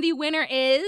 and 0.00 0.04
the 0.04 0.14
winner 0.14 0.46
is 0.50 0.82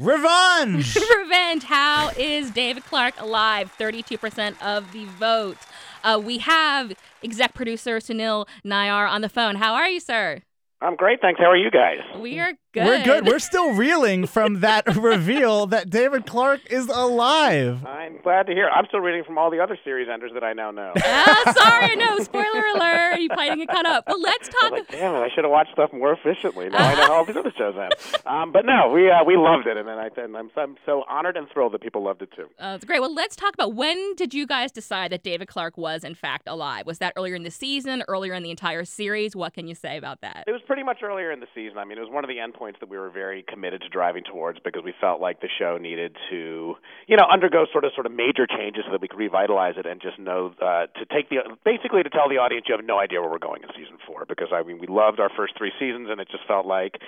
Revenge. 0.00 0.96
Revenge. 1.18 1.62
How 1.62 2.10
is 2.18 2.50
David 2.50 2.84
Clarke 2.84 3.14
alive? 3.20 3.72
32% 3.78 4.60
of 4.60 4.92
the 4.92 5.04
vote. 5.04 5.56
Uh, 6.02 6.20
we 6.22 6.38
have 6.38 6.92
exec 7.22 7.54
producer 7.54 7.98
Sunil 7.98 8.48
Nayar 8.64 9.08
on 9.08 9.20
the 9.20 9.28
phone. 9.28 9.54
How 9.56 9.74
are 9.74 9.88
you, 9.88 10.00
sir? 10.00 10.42
I'm 10.80 10.96
great, 10.96 11.20
thanks. 11.20 11.38
How 11.40 11.48
are 11.48 11.56
you 11.56 11.70
guys? 11.70 11.98
We 12.18 12.40
are 12.40 12.54
good. 12.76 12.86
We're 12.86 13.04
good. 13.04 13.26
We're 13.26 13.38
still 13.38 13.72
reeling 13.72 14.26
from 14.26 14.60
that 14.60 14.86
reveal 14.96 15.66
that 15.66 15.90
David 15.90 16.26
Clarke 16.26 16.70
is 16.70 16.88
alive. 16.88 17.84
I'm 17.86 18.18
glad 18.22 18.46
to 18.46 18.52
hear. 18.52 18.66
It. 18.66 18.72
I'm 18.74 18.84
still 18.86 19.00
reading 19.00 19.24
from 19.24 19.38
all 19.38 19.50
the 19.50 19.60
other 19.60 19.78
series 19.82 20.08
enders 20.12 20.32
that 20.34 20.44
I 20.44 20.52
now 20.52 20.70
know. 20.70 20.92
Ah, 21.28 21.52
sorry, 21.56 21.96
no 21.96 22.18
spoiler 22.18 22.66
alert. 22.74 23.20
You 23.20 23.28
probably 23.28 23.46
didn't 23.46 23.66
get 23.66 23.68
caught 23.68 23.86
up. 23.86 24.04
But 24.06 24.20
let's 24.20 24.48
talk. 24.48 24.72
like, 24.72 24.88
damn 24.88 25.14
it! 25.14 25.18
I 25.18 25.28
should 25.34 25.44
have 25.44 25.50
watched 25.50 25.72
stuff 25.72 25.92
more 25.92 26.12
efficiently. 26.12 26.68
Now 26.68 26.78
I 26.78 26.94
know 26.94 27.06
how 27.06 27.12
all 27.14 27.24
these 27.24 27.36
other 27.36 27.52
shows 27.56 27.74
end. 27.76 27.92
Um, 28.26 28.50
but 28.50 28.66
no, 28.66 28.90
we 28.92 29.08
uh, 29.08 29.22
we 29.24 29.36
loved 29.36 29.68
it, 29.68 29.76
and 29.76 29.86
then 29.86 29.98
I 29.98 30.08
and 30.16 30.36
I'm, 30.36 30.50
I'm 30.56 30.76
so 30.84 31.04
honored 31.08 31.36
and 31.36 31.48
thrilled 31.48 31.72
that 31.74 31.80
people 31.80 32.02
loved 32.02 32.22
it 32.22 32.30
too. 32.34 32.48
Uh, 32.58 32.72
it's 32.74 32.84
great. 32.84 33.00
Well, 33.00 33.14
let's 33.14 33.36
talk 33.36 33.54
about 33.54 33.74
when 33.74 34.16
did 34.16 34.34
you 34.34 34.48
guys 34.48 34.72
decide 34.72 35.12
that 35.12 35.22
David 35.22 35.46
Clarke 35.46 35.78
was 35.78 36.02
in 36.02 36.16
fact 36.16 36.48
alive? 36.48 36.86
Was 36.86 36.98
that 36.98 37.12
earlier 37.16 37.36
in 37.36 37.44
the 37.44 37.52
season, 37.52 38.02
earlier 38.08 38.34
in 38.34 38.42
the 38.42 38.50
entire 38.50 38.84
series? 38.84 39.36
What 39.36 39.54
can 39.54 39.68
you 39.68 39.76
say 39.76 39.96
about 39.96 40.22
that? 40.22 40.44
It 40.48 40.50
was 40.50 40.60
pretty 40.66 40.82
much 40.82 41.02
earlier 41.04 41.30
in 41.30 41.38
the 41.38 41.46
season. 41.54 41.78
I 41.78 41.84
mean, 41.84 41.98
it 41.98 42.00
was 42.00 42.10
one 42.10 42.24
of 42.24 42.28
the 42.28 42.40
endpoints 42.66 42.80
that 42.80 42.88
we 42.88 42.98
were 42.98 43.10
very 43.10 43.44
committed 43.46 43.82
to 43.82 43.88
driving 43.88 44.24
towards 44.24 44.58
because 44.60 44.82
we 44.84 44.92
felt 45.00 45.20
like 45.20 45.40
the 45.40 45.48
show 45.58 45.78
needed 45.78 46.16
to, 46.30 46.74
you 47.06 47.16
know, 47.16 47.24
undergo 47.30 47.66
sort 47.72 47.84
of 47.84 47.92
sort 47.94 48.06
of 48.06 48.12
major 48.12 48.46
changes 48.46 48.84
so 48.86 48.92
that 48.92 49.00
we 49.00 49.08
could 49.08 49.18
revitalize 49.18 49.74
it 49.76 49.86
and 49.86 50.00
just 50.00 50.18
know 50.18 50.54
uh, 50.60 50.86
to 50.98 51.04
take 51.12 51.28
the 51.28 51.38
basically 51.64 52.02
to 52.02 52.10
tell 52.10 52.28
the 52.28 52.38
audience 52.38 52.66
you 52.68 52.76
have 52.76 52.84
no 52.84 52.98
idea 52.98 53.20
where 53.20 53.30
we're 53.30 53.38
going 53.38 53.62
in 53.62 53.68
season 53.76 53.98
four 54.06 54.24
because 54.26 54.48
I 54.52 54.62
mean 54.62 54.78
we 54.78 54.86
loved 54.86 55.20
our 55.20 55.30
first 55.36 55.54
three 55.56 55.72
seasons 55.78 56.08
and 56.10 56.20
it 56.20 56.28
just 56.30 56.46
felt 56.46 56.66
like 56.66 56.98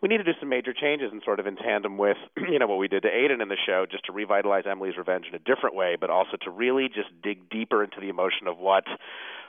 we 0.00 0.08
needed 0.08 0.24
to 0.24 0.32
do 0.32 0.38
some 0.40 0.48
major 0.48 0.72
changes 0.72 1.10
and 1.12 1.22
sort 1.24 1.40
of 1.40 1.46
in 1.46 1.56
tandem 1.56 1.98
with 1.98 2.18
you 2.36 2.58
know 2.58 2.66
what 2.66 2.78
we 2.78 2.88
did 2.88 3.02
to 3.02 3.08
Aiden 3.08 3.42
in 3.42 3.48
the 3.48 3.60
show 3.66 3.86
just 3.90 4.04
to 4.06 4.12
revitalize 4.12 4.64
Emily's 4.68 4.96
Revenge 4.96 5.26
in 5.28 5.34
a 5.34 5.38
different 5.38 5.76
way, 5.76 5.96
but 6.00 6.10
also 6.10 6.36
to 6.42 6.50
really 6.50 6.88
just 6.88 7.08
dig 7.22 7.48
deeper 7.50 7.84
into 7.84 8.00
the 8.00 8.08
emotion 8.08 8.46
of 8.46 8.58
what 8.58 8.84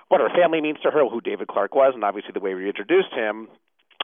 what 0.10 0.20
her 0.22 0.30
family 0.30 0.62
means 0.62 0.78
to 0.84 0.92
her, 0.92 1.08
who 1.08 1.22
David 1.22 1.48
Clarke 1.48 1.74
was, 1.74 1.94
and 1.96 2.04
obviously 2.04 2.32
the 2.34 2.40
way 2.40 2.54
we 2.54 2.68
introduced 2.68 3.14
him 3.14 3.48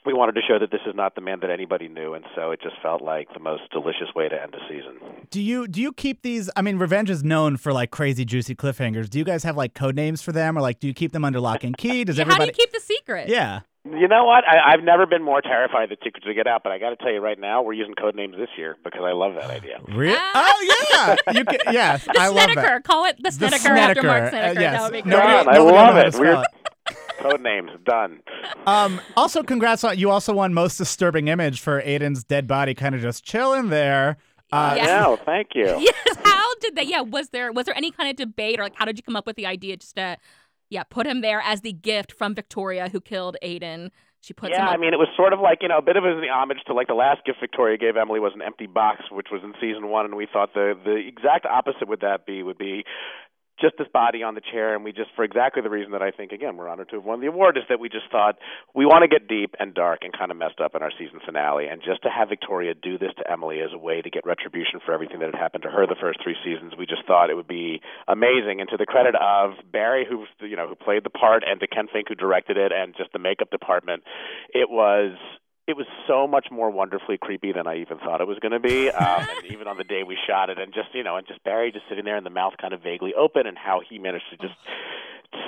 we 0.06 0.14
wanted 0.14 0.34
to 0.36 0.42
show 0.48 0.58
that 0.60 0.72
this 0.72 0.82
is 0.88 0.96
not 0.96 1.16
the 1.16 1.22
man 1.22 1.40
that 1.42 1.50
anybody 1.50 1.88
knew, 1.88 2.14
and 2.14 2.26
so 2.36 2.52
it 2.52 2.62
just 2.62 2.76
felt 2.82 3.02
like 3.02 3.28
the 3.34 3.40
most 3.40 3.64
delicious 3.72 4.14
way 4.16 4.30
to 4.30 4.42
end 4.42 4.54
a 4.56 4.60
season. 4.70 4.98
Do 5.30 5.42
you 5.42 5.68
do 5.68 5.82
you 5.82 5.92
keep 5.94 6.22
these? 6.22 6.50
I 6.56 6.62
mean, 6.62 6.78
Revenge 6.78 7.10
is 7.10 7.24
known 7.24 7.58
for 7.58 7.72
like 7.74 7.92
crazy 7.92 8.26
juicy 8.26 8.56
cliffhangers. 8.56 9.10
Do 9.10 9.18
you 9.20 9.26
guys 9.26 9.44
have 9.44 9.58
like 9.58 9.74
code 9.74 9.96
names 9.96 10.22
for 10.22 10.32
them, 10.32 10.58
or 10.58 10.62
like 10.62 10.80
do 10.80 10.88
you 10.88 10.94
keep 10.94 11.12
them 11.12 11.24
under 11.26 11.40
lock 11.40 11.64
and 11.64 11.78
key? 11.78 12.04
Does 12.04 12.18
Yeah, 12.18 12.22
everybody? 12.24 12.42
How 12.42 12.46
do 12.46 12.52
you 12.52 12.66
keep 12.66 12.72
the 12.72 12.80
secret? 12.80 13.30
yeah. 13.30 13.62
You 13.86 14.10
know 14.10 14.26
what? 14.26 14.44
I, 14.46 14.74
I've 14.74 14.84
never 14.84 15.06
been 15.08 15.24
more 15.24 15.42
terrified 15.42 15.90
that 15.90 16.00
secrets 16.04 16.28
would 16.28 16.36
get 16.36 16.48
out, 16.48 16.64
but 16.64 16.72
I 16.74 16.78
got 16.80 16.90
to 16.90 16.96
tell 16.98 17.12
you 17.12 17.22
right 17.22 17.40
now, 17.40 17.62
we're 17.64 17.74
using 17.74 17.96
code 17.96 18.14
names 18.14 18.36
this 18.38 18.50
year 18.58 18.76
because 18.84 19.02
I 19.04 19.14
love 19.14 19.36
that 19.36 19.50
idea. 19.50 19.80
Re- 19.88 20.14
Ah. 20.16 20.32
oh 20.36 21.16
yeah. 21.26 21.34
You 21.34 21.46
can, 21.46 21.60
yes, 21.74 22.04
The 22.04 22.20
I 22.20 22.28
love 22.28 22.50
Snetiker. 22.50 22.56
that. 22.56 22.84
Call 22.84 23.06
it 23.06 23.16
the 23.18 23.32
The 23.32 23.46
Snetiker 23.48 23.78
after 23.78 24.04
Marc 24.04 24.34
Snetiker. 24.34 24.54
Snetiker. 24.54 24.58
Uh, 24.58 24.60
yes. 24.60 24.74
That 24.74 24.82
would 24.84 24.92
be 24.92 25.02
great. 25.02 25.12
Nobody- 25.12 25.32
God, 25.32 25.48
I 25.48 25.54
nobody 25.54 25.60
will 25.66 25.74
love 25.74 25.98
it. 25.98 26.20
We're 26.20 26.42
it. 26.42 26.48
Code 27.20 27.42
names 27.42 27.72
done. 27.86 28.22
Um, 28.66 29.02
also, 29.16 29.44
congrats 29.44 29.84
on 29.84 29.98
you. 29.98 30.10
Also 30.10 30.34
won 30.34 30.54
most 30.54 30.78
disturbing 30.78 31.28
image 31.28 31.60
for 31.62 31.82
Aiden's 31.82 32.24
dead 32.24 32.48
body, 32.48 32.74
kind 32.74 32.96
of 32.96 33.02
just 33.02 33.24
chilling 33.24 33.70
there. 33.70 34.18
Uh, 34.52 34.74
Yeah. 34.78 34.86
No, 35.02 35.20
thank 35.26 35.50
you. 35.54 35.66
Yes. 35.80 36.18
How 36.24 36.56
did 36.62 36.76
they? 36.76 36.84
Yeah. 36.84 37.02
Was 37.02 37.30
there 37.30 37.52
was 37.52 37.66
there 37.66 37.78
any 37.78 37.92
kind 37.92 38.10
of 38.10 38.16
debate 38.16 38.60
or 38.60 38.64
like 38.64 38.76
how 38.76 38.86
did 38.86 38.98
you 38.98 39.04
come 39.04 39.16
up 39.16 39.28
with 39.28 39.36
the 39.36 39.46
idea 39.46 39.78
just 39.78 39.96
to 39.96 40.18
yeah 40.70 40.84
put 40.84 41.06
him 41.06 41.22
there 41.22 41.42
as 41.42 41.62
the 41.62 41.74
gift 41.74 42.12
from 42.12 42.34
Victoria 42.36 42.90
who 42.90 43.00
killed 43.02 43.38
Aiden? 43.44 43.92
She 44.22 44.34
puts 44.34 44.52
yeah, 44.52 44.64
him. 44.64 44.68
Up. 44.68 44.74
I 44.74 44.78
mean, 44.78 44.94
it 44.94 44.98
was 44.98 45.08
sort 45.16 45.32
of 45.32 45.40
like 45.40 45.60
you 45.62 45.70
know, 45.70 45.78
a 45.78 45.82
bit 45.82 45.96
of 45.96 46.04
the 46.04 46.28
homage 46.30 46.58
to 46.68 46.74
like 46.74 46.88
the 46.88 46.94
last 46.94 47.24
gift 47.26 47.40
Victoria 47.40 47.78
gave 47.78 47.96
Emily 47.96 48.20
was 48.20 48.34
an 48.36 48.42
empty 48.42 48.68
box, 48.68 49.04
which 49.12 49.28
was 49.32 49.42
in 49.44 49.54
season 49.62 49.88
one, 49.90 50.06
and 50.06 50.16
we 50.16 50.28
thought 50.32 50.54
the 50.54 50.74
the 50.84 50.96
exact 50.96 51.46
opposite 51.46 51.88
would 51.88 52.02
that 52.02 52.26
be 52.26 52.44
would 52.44 52.58
be 52.58 52.84
just 53.62 53.76
this 53.78 53.88
body 53.94 54.24
on 54.24 54.36
the 54.36 54.42
chair, 54.42 54.76
and 54.76 54.84
we 54.84 54.92
just 54.92 55.10
for 55.16 55.24
exactly 55.24 55.62
the 55.62 55.70
reason 55.70 55.92
that 55.92 56.02
I 56.02 56.12
think 56.12 56.32
again 56.32 56.58
we're 56.58 56.68
honored 56.68 56.90
to 56.90 56.96
have 56.96 57.06
won 57.06 57.22
the 57.22 57.28
award 57.28 57.58
is 57.58 57.64
that 57.70 57.80
we 57.80 57.90
just 57.90 58.10
thought 58.12 58.38
we 58.74 58.86
want 58.86 59.04
to 59.04 59.08
get 59.08 59.28
deep 59.28 59.56
and 59.60 59.74
dark 59.74 60.00
and 60.04 60.12
kind 60.12 60.32
of 60.32 60.38
messed 60.38 60.60
up 60.60 60.76
in 60.76 60.82
our 60.82 60.92
season 60.98 61.20
finale, 61.26 61.68
and 61.68 61.82
just 61.82 62.04
to 62.04 62.10
have 62.10 62.30
Victoria 62.30 62.74
do 62.74 62.98
this 62.98 63.12
to 63.18 63.32
Emily 63.32 63.62
as 63.62 63.72
a 63.74 63.78
way 63.78 64.02
to 64.02 64.10
get 64.10 64.26
retribution 64.26 64.80
for 64.86 64.94
everything 64.94 65.20
that 65.20 65.34
had 65.34 65.40
happened 65.40 65.64
to 65.64 65.70
her 65.70 65.86
the 65.86 66.00
first 66.00 66.20
three 66.24 66.36
seasons, 66.44 66.74
we 66.78 66.86
just 66.86 67.06
thought 67.06 67.30
it 67.30 67.36
would 67.36 67.48
be 67.48 67.82
amazing. 68.08 68.62
And 68.62 68.70
to 68.70 68.78
the 68.78 68.86
credit 68.86 69.16
of 69.16 69.54
Barry, 69.72 70.06
who 70.10 70.26
you 70.46 70.56
know 70.56 70.68
who 70.68 70.76
played 70.76 71.04
the 71.04 71.10
part, 71.10 71.44
and 71.46 71.60
to 71.60 71.68
Ken 71.68 71.88
Fink 71.92 72.08
who 72.10 72.16
directed 72.16 72.58
it, 72.58 72.72
and 72.72 72.96
just 72.96 73.12
the 73.14 73.20
makeup 73.20 73.52
department, 73.52 74.04
it 74.54 74.70
was 74.70 75.18
it 75.70 75.78
was 75.78 75.86
so 76.08 76.26
much 76.28 76.48
more 76.52 76.72
wonderfully 76.72 77.18
creepy 77.18 77.52
than 77.52 77.68
I 77.68 77.78
even 77.78 78.00
thought 78.00 78.22
it 78.22 78.28
was 78.28 78.40
going 78.40 78.54
to 78.54 78.60
be. 78.60 78.90
Um, 78.90 79.28
and 79.44 79.52
even 79.52 79.68
on 79.68 79.78
the 79.78 79.84
day 79.84 80.02
we 80.04 80.18
shot 80.28 80.50
it, 80.50 80.58
and 80.58 80.74
just 80.74 80.90
you 80.94 81.04
know, 81.04 81.16
and 81.16 81.28
just 81.28 81.44
Barry 81.44 81.72
just 81.72 81.86
sitting 81.88 82.06
there 82.06 82.18
and 82.18 82.26
the 82.26 82.32
mouth 82.32 82.54
kind 82.60 82.74
of 82.74 82.82
vaguely 82.82 83.14
open, 83.14 83.46
and 83.46 83.56
how 83.56 83.82
he 83.88 84.00
managed 84.00 84.26
to 84.32 84.38
just 84.38 84.56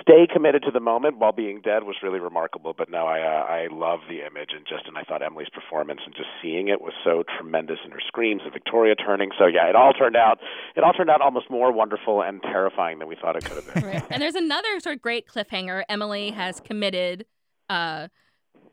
stay 0.02 0.28
committed 0.32 0.62
to 0.62 0.72
the 0.72 0.80
moment 0.80 1.18
while 1.18 1.32
being 1.32 1.60
dead 1.60 1.84
was 1.84 1.96
really 2.04 2.20
remarkable. 2.20 2.76
But 2.78 2.92
no, 2.92 3.08
I 3.08 3.22
uh, 3.22 3.44
I 3.46 3.68
love 3.72 4.02
the 4.08 4.22
image, 4.26 4.52
and 4.56 4.64
just 4.70 4.86
and 4.86 4.96
I 4.96 5.02
thought 5.02 5.24
Emily's 5.24 5.50
performance 5.50 6.02
and 6.06 6.14
just 6.14 6.30
seeing 6.40 6.68
it 6.68 6.82
was 6.82 6.94
so 7.04 7.24
tremendous, 7.40 7.80
and 7.84 7.92
her 7.92 8.02
screams 8.06 8.42
and 8.44 8.54
Victoria 8.54 8.94
turning. 8.94 9.32
So 9.40 9.48
yeah, 9.48 9.68
it 9.70 9.76
all 9.76 9.94
turned 9.94 10.16
out 10.16 10.38
it 10.76 10.84
all 10.84 10.94
turned 10.94 11.10
out 11.10 11.22
almost 11.22 11.50
more 11.50 11.72
wonderful 11.72 12.22
and 12.22 12.44
terrifying 12.44 13.00
than 13.00 13.08
we 13.08 13.16
thought 13.16 13.36
it 13.36 13.44
could 13.44 13.64
have 13.64 13.74
been. 13.74 13.84
Right. 13.84 14.04
And 14.12 14.22
there's 14.22 14.36
another 14.36 14.80
sort 14.82 14.96
of 14.96 15.02
great 15.02 15.28
cliffhanger. 15.28 15.84
Emily 15.90 16.30
has 16.30 16.60
committed 16.60 17.26
uh 17.70 18.08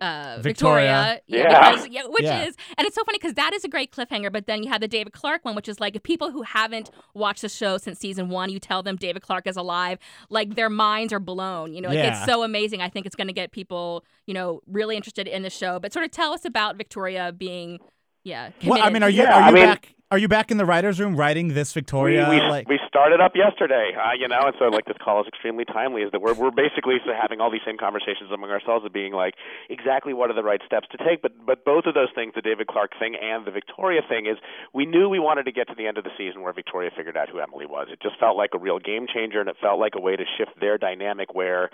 uh 0.00 0.38
Victoria. 0.40 1.20
yeah, 1.26 1.38
Yeah. 1.38 1.70
because- 1.72 1.88
yeah, 1.88 2.02
which 2.06 2.22
Yeah. 2.24 2.44
is 2.44 2.54
and 2.76 2.86
it's 2.86 2.94
so 2.94 3.02
funny 3.04 3.18
because 3.18 3.34
that 3.34 3.52
is 3.54 3.64
a 3.64 3.68
great 3.68 3.90
cliffhanger 3.92 4.32
but 4.32 4.46
then 4.46 4.62
you 4.62 4.68
have 4.70 4.80
the 4.80 4.88
david 4.88 5.12
clarke 5.12 5.44
one 5.44 5.54
which 5.54 5.68
is 5.68 5.80
like 5.80 5.96
if 5.96 6.02
people 6.02 6.30
who 6.30 6.42
haven't 6.42 6.90
watched 7.14 7.42
the 7.42 7.48
show 7.48 7.78
since 7.78 7.98
season 7.98 8.28
one 8.28 8.50
you 8.50 8.58
tell 8.60 8.82
them 8.82 8.96
david 8.96 9.22
clarke 9.22 9.46
is 9.46 9.56
alive 9.56 9.98
like 10.30 10.54
their 10.54 10.70
minds 10.70 11.12
are 11.12 11.18
blown 11.20 11.72
you 11.72 11.80
know 11.80 11.88
like, 11.88 11.96
Yeah. 11.98 12.16
it's 12.16 12.24
so 12.30 12.42
amazing 12.42 12.80
i 12.80 12.88
think 12.88 13.06
it's 13.06 13.16
going 13.16 13.26
to 13.28 13.32
get 13.32 13.50
people 13.52 14.04
you 14.26 14.34
know 14.34 14.60
really 14.66 14.96
interested 14.96 15.26
in 15.26 15.42
the 15.42 15.50
show 15.50 15.78
but 15.80 15.92
sort 15.92 16.04
of 16.04 16.10
tell 16.12 16.32
us 16.32 16.44
about 16.44 16.76
victoria 16.76 17.32
being 17.32 17.78
yeah 18.24 18.50
Well, 18.64 18.82
I 18.82 18.90
mean, 18.90 19.02
are 19.02 19.10
you 19.10 19.22
Yeah, 19.22 19.34
are 19.36 19.42
I 19.42 19.48
you 19.48 19.54
mean- 19.54 19.64
back? 19.64 19.94
Are 20.10 20.16
you 20.16 20.26
back 20.26 20.50
in 20.50 20.56
the 20.56 20.64
writers' 20.64 20.98
room 20.98 21.16
writing 21.16 21.52
this 21.52 21.74
Victoria? 21.74 22.30
we, 22.30 22.36
we, 22.36 22.40
like, 22.48 22.66
we 22.66 22.80
started 22.88 23.20
up 23.20 23.32
yesterday, 23.36 23.92
uh, 23.94 24.14
you 24.18 24.26
know, 24.26 24.40
and 24.40 24.54
so 24.58 24.68
like 24.72 24.86
this 24.86 24.96
call 25.04 25.20
is 25.20 25.28
extremely 25.28 25.66
timely. 25.66 26.00
Is 26.00 26.10
that 26.12 26.22
we're 26.22 26.32
we're 26.32 26.50
basically 26.50 26.96
so 27.04 27.12
having 27.12 27.42
all 27.42 27.50
these 27.50 27.60
same 27.66 27.76
conversations 27.76 28.32
among 28.32 28.48
ourselves 28.48 28.86
of 28.86 28.92
being 28.94 29.12
like 29.12 29.34
exactly 29.68 30.14
what 30.14 30.30
are 30.30 30.34
the 30.34 30.42
right 30.42 30.62
steps 30.64 30.88
to 30.92 30.96
take. 30.96 31.20
But 31.20 31.32
but 31.44 31.62
both 31.66 31.84
of 31.84 31.92
those 31.92 32.08
things, 32.14 32.32
the 32.34 32.40
David 32.40 32.68
Clarke 32.68 32.92
thing 32.98 33.16
and 33.20 33.44
the 33.44 33.50
Victoria 33.50 34.00
thing, 34.08 34.24
is 34.24 34.38
we 34.72 34.86
knew 34.86 35.10
we 35.10 35.18
wanted 35.18 35.44
to 35.44 35.52
get 35.52 35.68
to 35.68 35.74
the 35.76 35.86
end 35.86 35.98
of 35.98 36.04
the 36.04 36.14
season 36.16 36.40
where 36.40 36.54
Victoria 36.54 36.88
figured 36.96 37.18
out 37.18 37.28
who 37.28 37.38
Emily 37.40 37.66
was. 37.66 37.88
It 37.92 38.00
just 38.00 38.18
felt 38.18 38.38
like 38.38 38.52
a 38.54 38.58
real 38.58 38.78
game 38.78 39.04
changer, 39.12 39.40
and 39.40 39.48
it 39.50 39.56
felt 39.60 39.78
like 39.78 39.92
a 39.94 40.00
way 40.00 40.16
to 40.16 40.24
shift 40.38 40.58
their 40.58 40.78
dynamic 40.78 41.34
where 41.34 41.68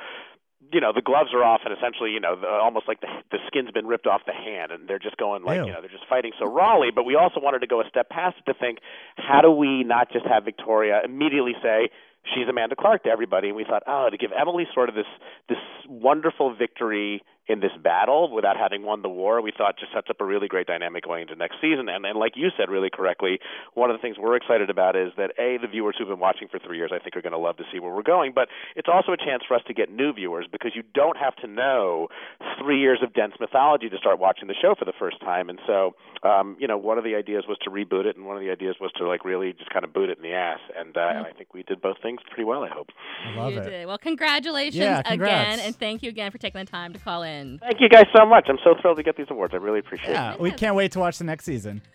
you 0.73 0.81
know 0.81 0.93
the 0.93 1.03
gloves 1.03 1.31
are 1.33 1.45
off 1.45 1.61
and 1.65 1.77
essentially 1.77 2.11
you 2.11 2.21
know 2.21 2.37
the, 2.39 2.47
almost 2.47 2.89
like 2.89 3.01
the 3.01 3.09
the 3.31 3.39
skin's 3.47 3.71
been 3.71 3.87
ripped 3.87 4.07
off 4.07 4.23
the 4.27 4.33
hand 4.33 4.73
and 4.73 4.89
they're 4.89 4.99
just 4.99 5.17
going 5.17 5.45
like 5.45 5.59
Ew. 5.59 5.67
you 5.67 5.73
know 5.73 5.81
they're 5.81 5.91
just 5.91 6.09
fighting 6.09 6.33
so 6.39 6.47
rawly 6.47 6.91
but 6.95 7.05
we 7.05 7.15
also 7.17 7.41
wanted 7.41 7.61
to 7.61 7.67
go 7.67 7.81
a 7.81 7.89
step 7.89 8.09
past 8.09 8.37
it 8.39 8.51
to 8.51 8.59
think 8.59 8.79
how 9.17 9.41
do 9.41 9.51
we 9.51 9.85
not 9.85 10.11
just 10.13 10.27
have 10.27 10.45
Victoria 10.45 11.01
immediately 11.05 11.55
say 11.63 11.91
she's 12.35 12.49
Amanda 12.49 12.77
Clarke 12.77 13.05
to 13.05 13.11
everybody 13.11 13.49
and 13.49 13.57
we 13.57 13.65
thought 13.65 13.83
oh 13.87 14.09
to 14.11 14.17
give 14.17 14.31
Emily 14.39 14.67
sort 14.75 14.89
of 14.89 14.95
this 14.95 15.11
this 15.49 15.59
wonderful 15.89 16.55
victory 16.55 17.23
in 17.47 17.61
this 17.61 17.73
battle 17.83 18.33
without 18.33 18.57
having 18.57 18.83
won 18.85 19.03
the 19.03 19.09
war 19.09 19.41
we 19.43 19.53
thought 19.57 19.79
just 19.79 19.93
sets 19.93 20.09
up 20.09 20.21
a 20.21 20.25
really 20.25 20.49
great 20.49 20.67
dynamic 20.67 21.05
going 21.05 21.23
into 21.23 21.37
next 21.37 21.57
season. 21.61 21.89
And 21.89 22.07
and 22.07 22.19
like 22.19 22.33
you 22.37 22.49
said 22.57 22.71
really 22.71 22.89
correctly 22.91 23.39
one 23.75 23.91
of 23.91 23.97
the 23.97 24.01
things 24.01 24.17
we're 24.19 24.37
excited 24.37 24.71
about 24.71 24.97
is 24.97 25.13
that 25.19 25.33
a 25.39 25.59
the 25.59 25.69
viewers 25.69 25.95
who've 25.99 26.09
been 26.09 26.19
watching 26.19 26.49
for 26.49 26.59
3 26.59 26.77
years 26.77 26.91
I 26.95 26.99
think 26.99 27.17
are 27.17 27.23
going 27.23 27.33
to 27.33 27.39
love 27.39 27.57
to 27.59 27.65
see 27.71 27.79
where 27.81 27.93
we're 27.95 28.03
going. 28.03 28.33
But 28.35 28.49
it's 28.77 28.89
also 28.93 29.13
a 29.13 29.17
chance 29.19 29.43
for 29.47 29.55
us 29.55 29.63
to 29.67 29.75
get 29.75 29.91
new 29.93 30.13
viewers 30.15 30.47
because 30.51 30.73
you 30.75 30.83
don't 30.95 31.19
have 31.19 31.37
to 31.37 31.47
know 31.47 32.09
3 32.63 32.81
years 32.81 33.01
of 33.03 33.13
dense 33.13 33.35
mythology 33.39 33.91
to 33.91 33.99
start 33.99 34.19
watching 34.19 34.49
the 34.49 34.55
show 34.55 34.75
for 34.79 34.87
the 34.87 34.95
first 34.99 35.21
time. 35.21 35.51
And 35.51 35.59
so 35.67 35.95
um 36.23 36.57
you 36.59 36.67
know 36.67 36.79
one 36.79 36.97
of 36.97 37.05
the 37.05 37.15
ideas 37.15 37.45
was 37.47 37.59
to 37.65 37.71
reboot 37.71 38.07
it 38.07 38.17
and 38.17 38.25
one 38.25 38.37
of 38.37 38.43
the 38.43 38.51
ideas 38.51 38.77
was 38.81 38.91
to 38.97 39.07
like 39.07 39.23
really 39.25 39.53
just 39.53 39.69
kind 39.69 39.85
of 39.85 39.93
boot 39.93 40.09
it 40.09 40.17
in 40.17 40.23
the 40.23 40.33
ass. 40.33 40.61
And 40.79 40.97
uh, 40.97 41.01
and 41.15 41.27
I 41.27 41.33
think 41.33 41.53
we 41.53 41.63
did 41.63 41.83
both 41.83 41.99
things 42.03 42.21
pretty 42.31 42.45
well 42.45 42.65
I 42.65 42.69
hope. 42.69 42.89
I 43.27 43.37
love 43.37 43.53
you 43.53 43.61
it. 43.61 43.69
did. 43.69 43.87
Well 43.87 43.99
congratulations 43.99 44.77
Yeah, 44.77 45.03
again 45.05 45.61
and 45.61 45.77
thank 45.77 46.03
you 46.03 46.09
again 46.09 46.31
for 46.31 46.39
taking 46.39 46.59
the 46.61 46.71
time 46.71 46.95
to 46.95 46.99
call 46.99 47.23
in 47.23 47.34
Thank 47.61 47.81
you 47.81 47.89
guys 47.89 48.07
so 48.17 48.25
much. 48.27 48.47
I'm 48.49 48.59
so 48.65 48.75
thrilled 48.81 48.97
to 48.99 49.03
get 49.03 49.17
these 49.17 49.27
awards. 49.31 49.55
I 49.55 49.59
really 49.59 49.81
appreciate 49.81 50.11
it. 50.11 50.15
Yeah, 50.15 50.37
we 50.39 50.51
can't 50.51 50.75
wait 50.77 50.93
to 50.93 50.99
watch 50.99 51.19
the 51.19 51.25
next 51.25 51.45
season. 51.45 51.83